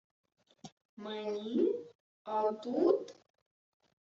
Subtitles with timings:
[0.97, 1.75] —Мені?
[2.23, 3.15] А тут?